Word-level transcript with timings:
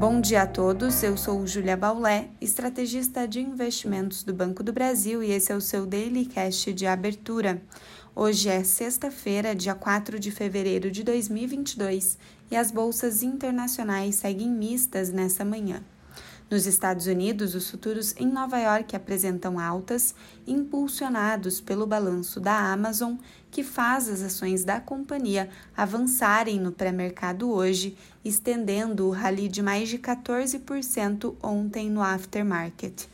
Bom 0.00 0.18
dia 0.18 0.44
a 0.44 0.46
todos, 0.46 1.02
eu 1.02 1.14
sou 1.14 1.46
Julia 1.46 1.76
Baulé, 1.76 2.30
estrategista 2.40 3.28
de 3.28 3.38
investimentos 3.38 4.22
do 4.22 4.32
Banco 4.32 4.62
do 4.62 4.72
Brasil 4.72 5.22
e 5.22 5.30
esse 5.30 5.52
é 5.52 5.54
o 5.54 5.60
seu 5.60 5.84
Daily 5.84 6.24
Cash 6.24 6.68
de 6.74 6.86
abertura. 6.86 7.60
Hoje 8.16 8.48
é 8.48 8.64
sexta-feira, 8.64 9.54
dia 9.54 9.74
4 9.74 10.18
de 10.18 10.30
fevereiro 10.30 10.90
de 10.90 11.04
2022 11.04 12.16
e 12.50 12.56
as 12.56 12.70
bolsas 12.70 13.22
internacionais 13.22 14.14
seguem 14.14 14.48
mistas 14.48 15.10
nessa 15.10 15.44
manhã. 15.44 15.84
Nos 16.50 16.66
Estados 16.66 17.06
Unidos, 17.06 17.54
os 17.54 17.70
futuros 17.70 18.12
em 18.18 18.26
Nova 18.26 18.58
York 18.58 18.96
apresentam 18.96 19.56
altas, 19.56 20.16
impulsionados 20.44 21.60
pelo 21.60 21.86
balanço 21.86 22.40
da 22.40 22.72
Amazon, 22.72 23.14
que 23.52 23.62
faz 23.62 24.08
as 24.08 24.20
ações 24.20 24.64
da 24.64 24.80
companhia 24.80 25.48
avançarem 25.76 26.58
no 26.58 26.72
pré-mercado 26.72 27.48
hoje, 27.52 27.96
estendendo 28.24 29.06
o 29.06 29.12
rally 29.12 29.48
de 29.48 29.62
mais 29.62 29.88
de 29.88 29.96
14% 29.96 31.36
ontem 31.40 31.88
no 31.88 32.02
aftermarket. 32.02 33.08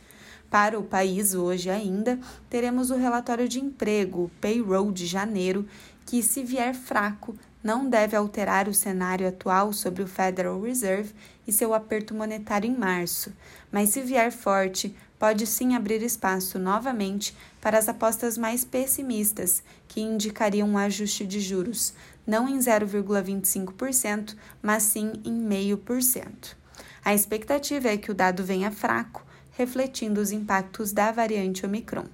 Para 0.49 0.79
o 0.79 0.83
país, 0.83 1.33
hoje 1.33 1.69
ainda, 1.69 2.17
teremos 2.49 2.89
o 2.89 2.95
relatório 2.95 3.49
de 3.49 3.59
emprego, 3.59 4.31
payroll 4.39 4.91
de 4.91 5.05
janeiro, 5.05 5.67
que, 6.05 6.23
se 6.23 6.41
vier 6.43 6.73
fraco, 6.73 7.35
não 7.61 7.89
deve 7.89 8.15
alterar 8.15 8.69
o 8.69 8.73
cenário 8.73 9.27
atual 9.27 9.73
sobre 9.73 10.01
o 10.01 10.07
Federal 10.07 10.61
Reserve 10.61 11.13
e 11.45 11.51
seu 11.51 11.73
aperto 11.73 12.13
monetário 12.13 12.69
em 12.69 12.73
março, 12.73 13.33
mas 13.69 13.89
se 13.89 14.01
vier 14.01 14.31
forte, 14.31 14.95
pode 15.19 15.45
sim 15.45 15.75
abrir 15.75 16.01
espaço 16.01 16.57
novamente 16.57 17.35
para 17.59 17.77
as 17.77 17.89
apostas 17.89 18.37
mais 18.37 18.63
pessimistas, 18.63 19.61
que 19.85 19.99
indicariam 19.99 20.69
um 20.69 20.77
ajuste 20.77 21.25
de 21.25 21.41
juros, 21.41 21.93
não 22.25 22.47
em 22.47 22.57
0,25%, 22.57 24.35
mas 24.61 24.83
sim 24.83 25.11
em 25.25 25.37
0,5%. 25.45 26.55
A 27.03 27.13
expectativa 27.13 27.89
é 27.89 27.97
que 27.97 28.11
o 28.11 28.15
dado 28.15 28.43
venha 28.43 28.71
fraco, 28.71 29.26
refletindo 29.57 30.21
os 30.21 30.31
impactos 30.31 30.91
da 30.91 31.11
variante 31.11 31.65
Omicron. 31.65 32.05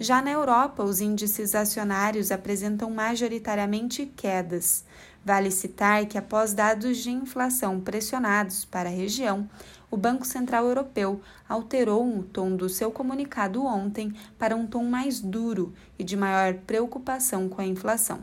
Já 0.00 0.20
na 0.20 0.32
Europa, 0.32 0.82
os 0.82 1.00
índices 1.00 1.54
acionários 1.54 2.32
apresentam 2.32 2.90
majoritariamente 2.90 4.06
quedas. 4.16 4.84
Vale 5.24 5.52
citar 5.52 6.04
que, 6.06 6.18
após 6.18 6.52
dados 6.52 6.98
de 6.98 7.12
inflação 7.12 7.80
pressionados 7.80 8.64
para 8.64 8.88
a 8.88 8.92
região, 8.92 9.48
o 9.88 9.96
Banco 9.96 10.26
Central 10.26 10.66
Europeu 10.66 11.20
alterou 11.48 12.18
o 12.18 12.24
tom 12.24 12.56
do 12.56 12.68
seu 12.68 12.90
comunicado 12.90 13.64
ontem 13.64 14.12
para 14.36 14.56
um 14.56 14.66
tom 14.66 14.82
mais 14.82 15.20
duro 15.20 15.72
e 15.96 16.02
de 16.02 16.16
maior 16.16 16.54
preocupação 16.66 17.48
com 17.48 17.62
a 17.62 17.66
inflação. 17.66 18.22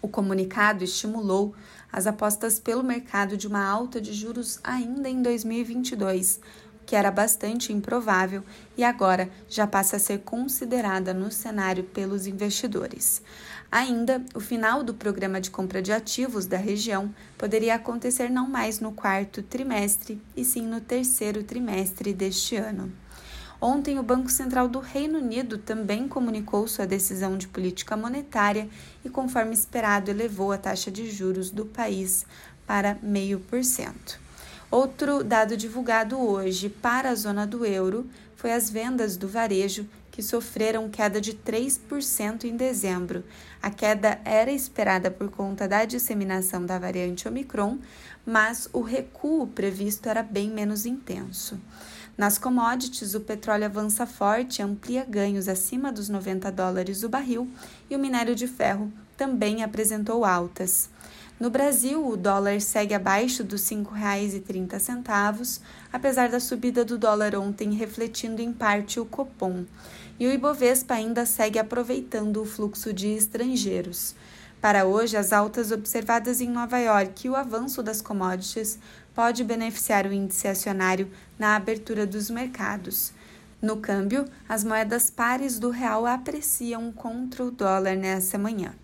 O 0.00 0.08
comunicado 0.08 0.82
estimulou 0.82 1.54
as 1.92 2.06
apostas 2.06 2.58
pelo 2.58 2.82
mercado 2.82 3.36
de 3.36 3.46
uma 3.46 3.62
alta 3.62 4.00
de 4.00 4.14
juros 4.14 4.58
ainda 4.64 5.10
em 5.10 5.20
2022, 5.20 6.40
que 6.90 6.96
era 6.96 7.12
bastante 7.12 7.72
improvável 7.72 8.42
e 8.76 8.82
agora 8.82 9.30
já 9.48 9.64
passa 9.64 9.94
a 9.94 10.00
ser 10.00 10.22
considerada 10.22 11.14
no 11.14 11.30
cenário 11.30 11.84
pelos 11.84 12.26
investidores. 12.26 13.22
Ainda, 13.70 14.20
o 14.34 14.40
final 14.40 14.82
do 14.82 14.92
programa 14.92 15.40
de 15.40 15.52
compra 15.52 15.80
de 15.80 15.92
ativos 15.92 16.46
da 16.46 16.56
região 16.56 17.14
poderia 17.38 17.76
acontecer 17.76 18.28
não 18.28 18.48
mais 18.48 18.80
no 18.80 18.90
quarto 18.90 19.40
trimestre, 19.40 20.20
e 20.36 20.44
sim 20.44 20.66
no 20.66 20.80
terceiro 20.80 21.44
trimestre 21.44 22.12
deste 22.12 22.56
ano. 22.56 22.92
Ontem, 23.60 23.96
o 24.00 24.02
Banco 24.02 24.28
Central 24.28 24.66
do 24.66 24.80
Reino 24.80 25.20
Unido 25.20 25.58
também 25.58 26.08
comunicou 26.08 26.66
sua 26.66 26.88
decisão 26.88 27.38
de 27.38 27.46
política 27.46 27.96
monetária 27.96 28.68
e, 29.04 29.08
conforme 29.08 29.54
esperado, 29.54 30.10
elevou 30.10 30.50
a 30.50 30.58
taxa 30.58 30.90
de 30.90 31.08
juros 31.08 31.52
do 31.52 31.64
país 31.64 32.26
para 32.66 32.96
0,5%. 32.96 34.29
Outro 34.70 35.24
dado 35.24 35.56
divulgado 35.56 36.16
hoje 36.16 36.68
para 36.68 37.10
a 37.10 37.14
zona 37.16 37.44
do 37.44 37.66
euro 37.66 38.08
foi 38.36 38.52
as 38.52 38.70
vendas 38.70 39.16
do 39.16 39.26
varejo, 39.26 39.84
que 40.12 40.22
sofreram 40.22 40.88
queda 40.88 41.20
de 41.20 41.34
3% 41.34 42.44
em 42.44 42.56
dezembro. 42.56 43.24
A 43.60 43.68
queda 43.68 44.20
era 44.24 44.52
esperada 44.52 45.10
por 45.10 45.28
conta 45.28 45.66
da 45.66 45.84
disseminação 45.84 46.64
da 46.64 46.78
variante 46.78 47.26
Omicron, 47.26 47.78
mas 48.24 48.68
o 48.72 48.80
recuo 48.80 49.48
previsto 49.48 50.08
era 50.08 50.22
bem 50.22 50.50
menos 50.50 50.86
intenso. 50.86 51.58
Nas 52.16 52.38
commodities, 52.38 53.14
o 53.14 53.20
petróleo 53.20 53.64
avança 53.64 54.06
forte 54.06 54.62
amplia 54.62 55.04
ganhos 55.04 55.48
acima 55.48 55.90
dos 55.90 56.08
90 56.08 56.50
dólares 56.52 57.02
o 57.02 57.08
barril, 57.08 57.50
e 57.88 57.96
o 57.96 57.98
minério 57.98 58.36
de 58.36 58.46
ferro 58.46 58.92
também 59.16 59.64
apresentou 59.64 60.24
altas. 60.24 60.88
No 61.40 61.48
Brasil, 61.48 62.06
o 62.06 62.18
dólar 62.18 62.60
segue 62.60 62.92
abaixo 62.92 63.42
dos 63.42 63.66
R$ 63.70 63.76
5,30, 63.76 65.60
apesar 65.90 66.28
da 66.28 66.38
subida 66.38 66.84
do 66.84 66.98
dólar 66.98 67.34
ontem 67.34 67.72
refletindo 67.72 68.42
em 68.42 68.52
parte 68.52 69.00
o 69.00 69.06
Copom. 69.06 69.64
E 70.18 70.26
o 70.26 70.30
Ibovespa 70.30 70.92
ainda 70.92 71.24
segue 71.24 71.58
aproveitando 71.58 72.42
o 72.42 72.44
fluxo 72.44 72.92
de 72.92 73.08
estrangeiros. 73.08 74.14
Para 74.60 74.84
hoje, 74.84 75.16
as 75.16 75.32
altas 75.32 75.72
observadas 75.72 76.42
em 76.42 76.50
Nova 76.50 76.78
York 76.78 77.26
e 77.26 77.30
o 77.30 77.36
avanço 77.36 77.82
das 77.82 78.02
commodities 78.02 78.78
pode 79.14 79.42
beneficiar 79.42 80.04
o 80.04 80.12
índice 80.12 80.46
acionário 80.46 81.10
na 81.38 81.56
abertura 81.56 82.06
dos 82.06 82.28
mercados. 82.28 83.14
No 83.62 83.78
câmbio, 83.78 84.26
as 84.46 84.62
moedas 84.62 85.08
pares 85.08 85.58
do 85.58 85.70
real 85.70 86.04
apreciam 86.04 86.92
contra 86.92 87.42
o 87.42 87.50
dólar 87.50 87.96
nessa 87.96 88.36
manhã. 88.36 88.74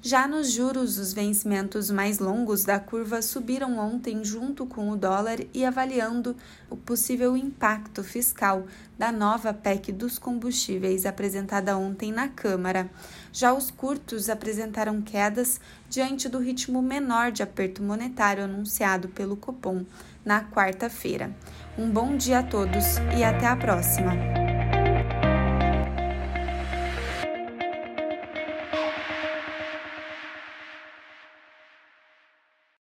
Já 0.00 0.28
nos 0.28 0.52
juros, 0.52 0.96
os 0.96 1.12
vencimentos 1.12 1.90
mais 1.90 2.20
longos 2.20 2.64
da 2.64 2.78
curva 2.78 3.20
subiram 3.20 3.78
ontem 3.78 4.24
junto 4.24 4.64
com 4.64 4.90
o 4.90 4.96
dólar 4.96 5.38
e 5.52 5.64
avaliando 5.64 6.36
o 6.70 6.76
possível 6.76 7.36
impacto 7.36 8.04
fiscal 8.04 8.64
da 8.96 9.10
nova 9.10 9.52
PEC 9.52 9.90
dos 9.90 10.16
combustíveis 10.16 11.04
apresentada 11.04 11.76
ontem 11.76 12.12
na 12.12 12.28
Câmara. 12.28 12.88
Já 13.32 13.52
os 13.52 13.72
curtos 13.72 14.30
apresentaram 14.30 15.02
quedas 15.02 15.60
diante 15.90 16.28
do 16.28 16.38
ritmo 16.38 16.80
menor 16.80 17.32
de 17.32 17.42
aperto 17.42 17.82
monetário 17.82 18.44
anunciado 18.44 19.08
pelo 19.08 19.36
Copom 19.36 19.84
na 20.24 20.44
quarta-feira. 20.44 21.34
Um 21.76 21.90
bom 21.90 22.16
dia 22.16 22.38
a 22.38 22.42
todos 22.44 22.84
e 23.18 23.24
até 23.24 23.46
a 23.46 23.56
próxima! 23.56 24.37